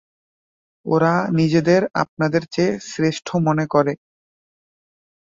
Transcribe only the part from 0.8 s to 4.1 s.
ওরা নিজেদের আপনাদের চেয়ে শ্রেষ্ঠ মনে করে।